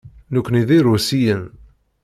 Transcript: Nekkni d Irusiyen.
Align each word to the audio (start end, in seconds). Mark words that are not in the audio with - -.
Nekkni 0.33 0.63
d 0.67 0.69
Irusiyen. 0.77 1.43